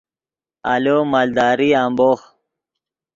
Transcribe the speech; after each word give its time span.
آلو 0.73 0.97
مالداری 1.11 1.69
امبوخ 1.83 2.19